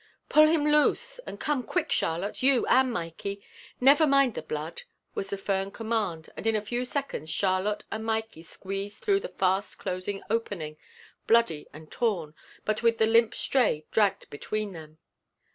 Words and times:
"Pull 0.29 0.47
him 0.47 0.65
loose 0.65 1.19
and 1.27 1.39
come 1.39 1.61
quick, 1.61 1.91
Charlotte, 1.91 2.41
you 2.41 2.65
and 2.65 2.91
Mikey. 2.91 3.39
Never 3.79 4.07
mind 4.07 4.33
the 4.33 4.41
blood," 4.41 4.81
was 5.13 5.29
the 5.29 5.37
firm 5.37 5.69
command 5.69 6.31
and 6.35 6.47
in 6.47 6.55
a 6.55 6.61
few 6.65 6.85
seconds 6.85 7.29
Charlotte 7.29 7.83
and 7.91 8.03
Mikey 8.03 8.41
squeezed 8.41 9.03
through 9.03 9.19
the 9.19 9.29
fast 9.29 9.77
closing 9.77 10.23
opening, 10.27 10.75
bloody 11.27 11.67
and 11.71 11.91
torn, 11.91 12.33
but 12.65 12.81
with 12.81 12.97
the 12.97 13.05
limp 13.05 13.35
Stray 13.35 13.85
dragged 13.91 14.27
between 14.31 14.73
them. 14.73 14.97